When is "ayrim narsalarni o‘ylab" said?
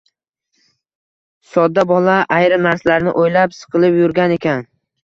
2.41-3.57